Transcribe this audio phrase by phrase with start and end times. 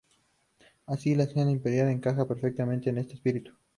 [0.87, 3.53] Así, la escalera imperial encaja perfectamente en este espíritu.